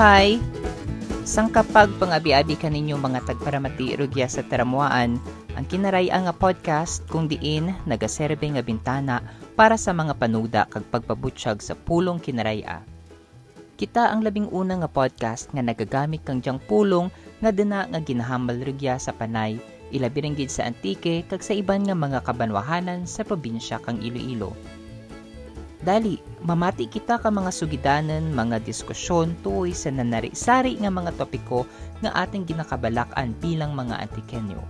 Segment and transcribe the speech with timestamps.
[0.00, 0.40] Mabuhay!
[1.28, 5.20] Sang kapag pangabi-abi kaninyo mga tagparamati rugya sa taramuaan,
[5.52, 9.20] ang kinaraya nga podcast kung diin nagaserbe nga bintana
[9.52, 12.80] para sa mga panuda kag pagpabutsyag sa pulong kinaraya.
[13.76, 17.12] Kita ang labing una nga podcast nga nagagamit kang diyang pulong
[17.44, 19.60] nga dina nga ginahamal rugya sa panay,
[19.92, 24.56] ilabi sa antike kag sa iban nga mga kabanwahanan sa probinsya kang Iloilo.
[25.80, 31.64] Dali, mamati kita ka mga sugidanan, mga diskusyon tuoy sa nanari-sari nga mga topiko
[32.04, 34.60] nga ating ginakabalakan bilang mga antikenyo.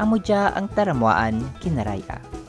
[0.00, 0.16] Amo
[0.56, 2.45] ang taramuan kinaraya.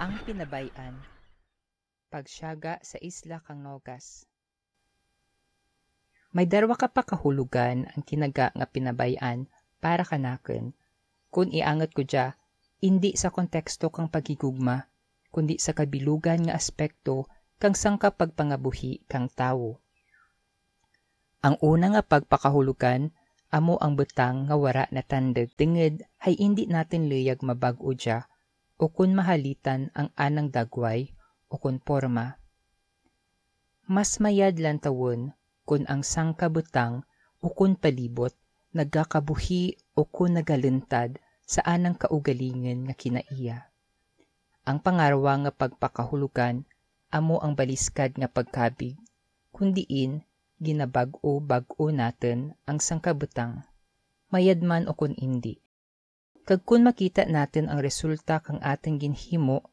[0.00, 0.96] Ang pinabayan
[2.08, 4.24] Pagsyaga sa isla kang Nogas
[6.32, 9.44] May darwa ka pa kahulugan ang kinaga nga pinabayan
[9.76, 10.72] para kanaken.
[11.28, 12.32] Kung iangat ko dya,
[12.80, 14.88] hindi sa konteksto kang pagigugma,
[15.28, 17.28] kundi sa kabilugan nga aspekto
[17.60, 19.84] kang sangka pagpangabuhi kang tawo.
[21.44, 23.12] Ang una nga pagpakahulugan,
[23.52, 28.24] amo ang betang nga wara na tandag tinged hay hindi natin liyag mabag-o dya
[28.80, 31.12] o kun mahalitan ang anang dagway
[31.52, 32.40] o kun porma.
[33.84, 35.36] Mas mayad lang tawon
[35.68, 37.04] kun ang sangkabutang
[37.44, 38.32] o kun palibot
[38.72, 43.68] nagkakabuhi o kun nagalintad sa anang kaugalingan nga kinaiya.
[44.64, 46.64] Ang pangarwa nga pagpakahulugan
[47.10, 48.94] amo ang baliskad nga pagkabig,
[49.50, 50.22] kundiin
[50.62, 53.66] ginabag-o bag-o natin ang sangkabutang,
[54.30, 55.58] mayad man o kun hindi.
[56.50, 59.70] Kag kun makita natin ang resulta kang ating ginhimo,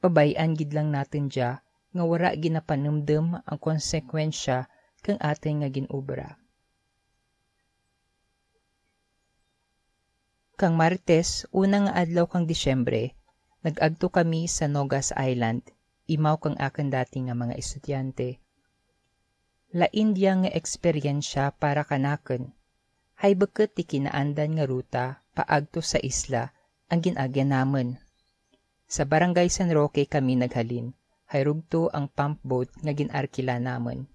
[0.00, 1.60] pabayan gid lang natin dya
[1.92, 4.64] nga wara ginapanumdum ang konsekwensya
[5.04, 6.40] kang ating nga ginubra.
[10.56, 13.12] Kang Martes, unang adlaw kang Disyembre,
[13.60, 15.68] nag-agto kami sa Nogas Island,
[16.08, 18.40] imaw kang akin dati nga mga estudyante.
[19.76, 22.55] La India nga eksperyensya para kanaken,
[23.16, 26.52] hay bakit ti kinaandan nga ruta paagto sa isla
[26.92, 27.96] ang ginagya namon.
[28.86, 30.92] Sa barangay San Roque kami naghalin,
[31.32, 34.06] hayrugto ang pump boat nga ginarkila namon.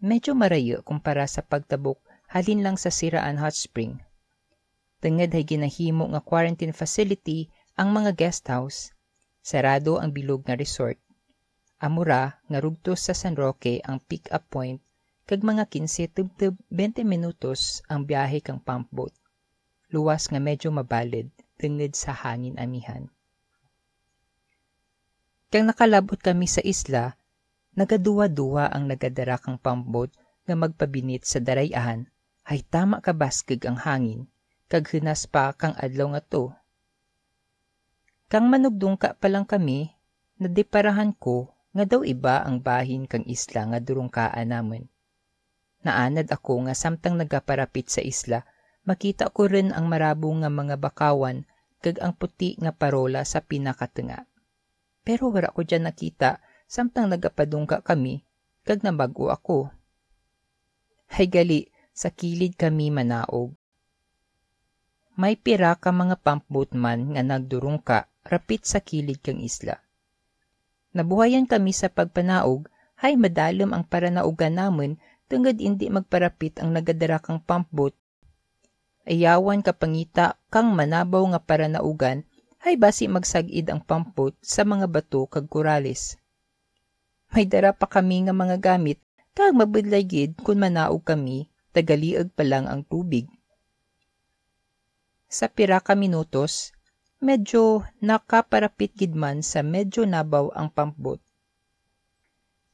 [0.00, 1.98] Medyo marayo kumpara sa pagtabok
[2.30, 3.98] halin lang sa Siraan Hot Spring.
[5.00, 8.92] Tenged hay ginahimo nga quarantine facility ang mga guest house.
[9.40, 11.00] Sarado ang bilog nga resort.
[11.80, 14.84] Amura nga rugto sa San Roque ang pick-up point
[15.30, 19.14] kag mga 15 tubtub 20 minutos ang biyahe kang pump boat.
[19.94, 23.06] Luwas nga medyo mabalid tungod sa hangin amihan.
[25.54, 27.14] Kang nakalabot kami sa isla,
[27.78, 30.10] nagaduwa-duwa ang nagadara kang pump boat
[30.50, 32.10] nga magpabinit sa darayahan,
[32.50, 34.26] ay tama ka baskig ang hangin,
[34.66, 36.50] kag hinas pa kang adlaw nga to.
[38.26, 39.94] Kang manugdong ka pa lang kami,
[40.42, 44.89] nadiparahan ko nga daw iba ang bahin kang isla nga durungkaan namon.
[45.80, 48.44] Naanad ako nga samtang nagaparapit sa isla,
[48.84, 51.48] makita ko rin ang marabo nga mga bakawan
[51.80, 54.28] kag ang puti nga parola sa pinakatunga.
[55.00, 58.20] Pero wala ko dyan nakita samtang nagapadungka kami
[58.68, 59.72] kag nabago ako.
[61.10, 63.52] Hay gali, sa kilid kami manaog.
[65.20, 69.84] May pira ka mga pump boat man nga nagdurong ka rapit sa kilid kang isla.
[70.96, 72.70] Nabuhayan kami sa pagpanaog,
[73.00, 74.96] hay madalom ang paranaugan namon
[75.30, 77.94] tungod hindi magparapit ang nagadara kang pump boat.
[79.06, 82.26] Ayawan kapangita kang manabaw nga paranaugan,
[82.66, 86.18] hay basi magsagid ang pump boat sa mga bato kag kuralis.
[87.30, 88.98] May dara pa kami nga mga gamit,
[89.38, 93.30] kag mabudlay gid kun manaog kami, tagaliag pa lang ang tubig.
[95.30, 96.74] Sa pira ka minutos,
[97.22, 101.22] medyo nakaparapit gid man sa medyo nabaw ang pump boat.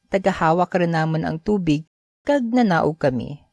[0.09, 1.85] Tagahawak rin naman ang tubig
[2.27, 3.47] kag nanaog kami.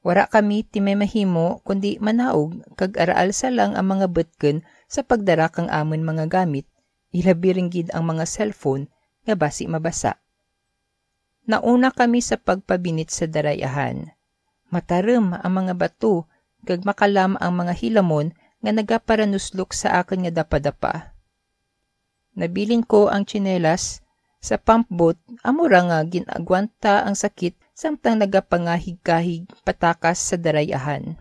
[0.00, 5.04] Wara kami ti may mahimo kundi manaog kag araal sa lang ang mga betken sa
[5.04, 6.64] pagdara kang amon mga gamit,
[7.12, 8.88] ilabi rin gid ang mga cellphone
[9.28, 10.16] nga basi mabasa.
[11.44, 14.16] Nauna kami sa pagpabinit sa darayahan.
[14.72, 16.24] Matarem ang mga bato
[16.64, 18.32] kag makalam ang mga hilamon
[18.64, 21.12] nga nagaparanuslok sa akin nga dapadapa.
[22.32, 24.00] Nabilin ko ang tsinelas
[24.38, 31.18] sa pump boat amura nga ginagwanta ang sakit samtang nagapangahig-kahig patakas sa darayahan.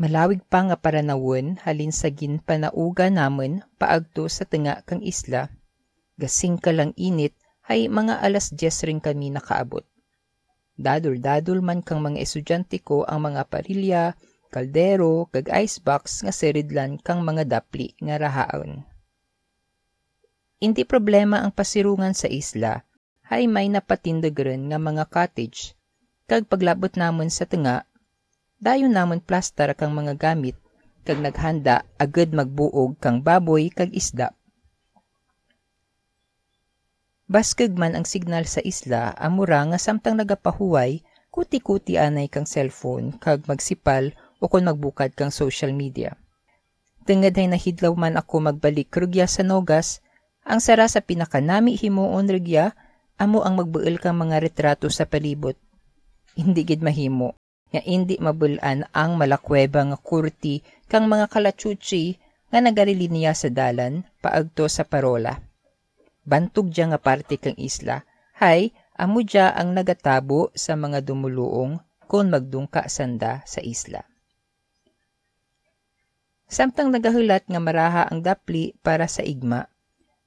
[0.00, 5.52] Malawig pa nga para nawon halin sa ginpanauga namon paagto sa tanga kang isla.
[6.16, 7.36] Gasing ka lang init
[7.68, 9.84] hay mga alas 10 rin kami nakaabot.
[10.80, 14.16] Dadul-dadul man kang mga estudyante ko ang mga parilya,
[14.48, 18.82] kaldero, kag icebox nga seridlan kang mga dapli nga rahaon.
[20.62, 22.86] Hindi problema ang pasirungan sa isla,
[23.26, 25.74] hay may napatindagren nga mga cottage.
[26.30, 27.82] Kag paglabot namon sa tanga,
[28.62, 30.54] dayon namon plaster kang mga gamit,
[31.02, 34.38] kag naghanda agad magbuog kang baboy kag isda.
[37.26, 41.02] Baskag man ang signal sa isla, amura nga samtang nagapahuway,
[41.34, 46.14] kuti-kuti anay kang cellphone kag magsipal o kung magbukad kang social media.
[47.02, 49.98] Tungod ay nahidlaw man ako magbalik rugya sa Nogas,
[50.42, 52.74] ang sara sa pinakanami himuon rugya,
[53.18, 55.54] amo ang magbuil kang mga retrato sa palibot.
[56.34, 57.38] Hindi gid mahimo
[57.72, 60.60] nga indi mabulan ang malakweba nga kurti
[60.92, 62.20] kang mga kalachuchi
[62.52, 65.40] nga nagarilinya sa dalan paagto sa parola.
[66.22, 68.04] Bantog dya nga parte kang isla,
[68.36, 74.04] hay amo dya ang nagatabo sa mga dumuluong kung magdungka sanda sa isla.
[76.52, 79.71] Samtang nagahulat nga maraha ang dapli para sa igma,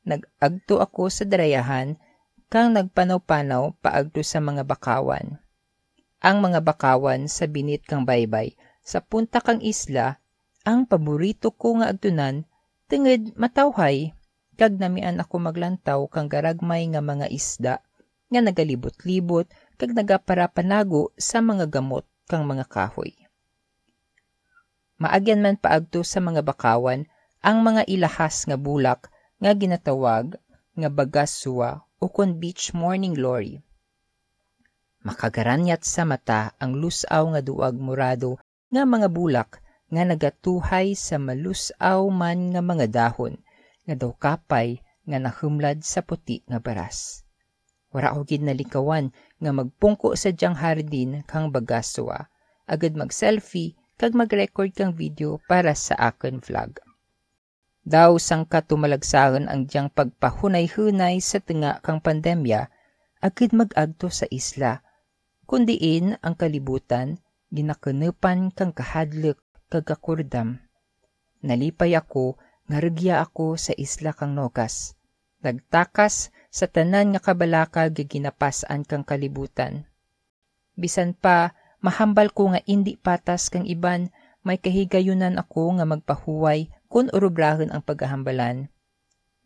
[0.06, 1.98] nagagto ako sa darayahan
[2.48, 5.42] kang nagpanaw-panaw paagto sa mga bakawan
[6.22, 8.54] ang mga bakawan sa binit kang baybay
[8.86, 10.22] sa punta kang isla
[10.66, 12.46] ang paborito ko nga agtunan
[12.90, 14.14] tenged matawhay
[14.56, 17.84] kag namian ako maglantaw kang garagmay nga mga isda
[18.32, 23.14] nga nagalibot-libot kag nagaparapanago sa mga gamot kang mga kahoy.
[24.96, 27.06] Maagyan man paagto sa mga bakawan
[27.44, 29.12] ang mga ilahas nga bulak
[29.46, 30.42] nga ginatawag
[30.74, 33.62] nga bagaswa o kon beach morning glory
[35.06, 38.42] Makagaranyat sa mata ang lusaw nga duag murado
[38.74, 39.62] nga mga bulak
[39.94, 43.38] nga nagatuhay sa malusaw man nga mga dahon
[43.86, 47.22] nga daw kapay nga nahumlad sa puti nga baras.
[47.94, 52.34] Wara ko gid nalikawan nga magpungko sa diyang hardin kang bagaswa,
[52.66, 56.82] agad mag-selfie kag mag-record kang video para sa akon vlog.
[57.86, 62.68] Daw sang katumalagsaon ang diyang pagpahunay-hunay sa tinga kang pandemya,
[63.22, 64.86] agad mag-agto sa isla
[65.46, 67.22] kundiin ang kalibutan,
[67.54, 69.38] ginakanupan kang kahadlok
[69.70, 70.60] kagakurdam.
[71.46, 74.98] Nalipay ako, ngarugya ako sa isla kang Nogas.
[75.46, 79.86] Nagtakas sa tanan nga kabalaka giginapasan kang kalibutan.
[80.74, 81.54] Bisan pa,
[81.86, 84.10] mahambal ko nga indi patas kang iban,
[84.42, 88.72] may kahigayunan ako nga magpahuway kung urubrahon ang paghahambalan.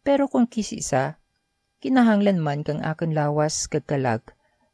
[0.06, 1.18] Pero kung kisisa,
[1.81, 4.22] kinahanglan man kang akon lawas kagkalag,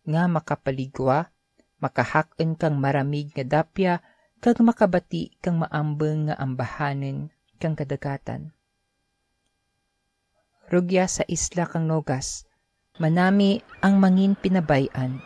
[0.03, 1.31] nga makapaligwa,
[1.79, 4.03] makahakon kang maramig nga dapya,
[4.43, 7.31] kag makabati kang maambeng nga ambahanen
[7.63, 8.51] kang kadagatan.
[10.67, 12.43] Rugya sa isla kang Nogas,
[12.99, 15.23] manami ang mangin pinabayan.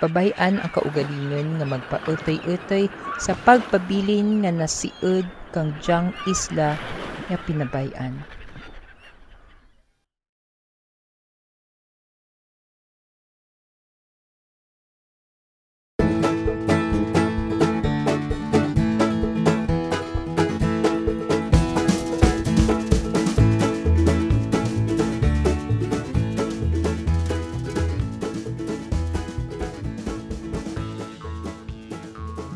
[0.00, 2.88] Pabayan ang kaugalingon nga magpautay-utay
[3.20, 6.82] sa pagpabilin nga nasiud kang jang isla
[7.26, 8.26] nga pinabayan.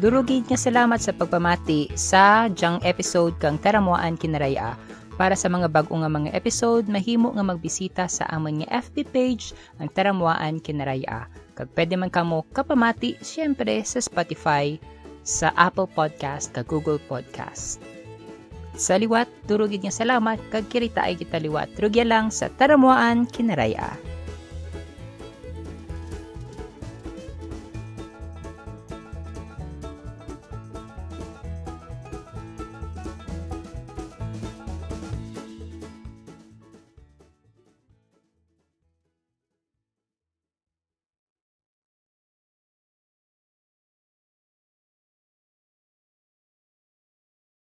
[0.01, 4.73] Durugid nga salamat sa pagpamati sa jang episode kang Taramuan Kinaraya.
[5.21, 9.53] Para sa mga bago nga mga episode, mahimo nga magbisita sa amon nga FB page
[9.77, 11.29] ang Taramuan Kinaraya.
[11.53, 14.81] Kag pwede man kamo kapamati syempre sa Spotify,
[15.21, 17.77] sa Apple Podcast, kag Google Podcast.
[18.81, 21.77] Sa liwat, durugid nga salamat kag kirita ay kita liwat.
[21.77, 24.01] Rugya lang sa Taramuan Kinaraya.